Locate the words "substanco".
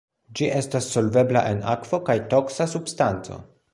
2.73-3.39